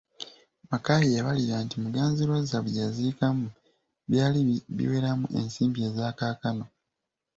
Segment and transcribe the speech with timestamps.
[0.69, 3.47] Mackay yabalirira nti Muganzirwazza bye yaziikwamu
[4.09, 4.39] byali
[4.77, 6.65] biweramu ensimbi eza kaakano.